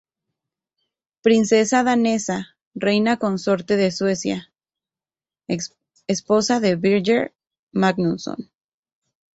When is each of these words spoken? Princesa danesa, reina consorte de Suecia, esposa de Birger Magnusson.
Princesa 1.21 1.81
danesa, 1.87 2.39
reina 2.79 3.19
consorte 3.19 3.77
de 3.77 3.91
Suecia, 3.91 4.51
esposa 6.07 6.59
de 6.59 6.75
Birger 6.75 7.35
Magnusson. 7.71 8.49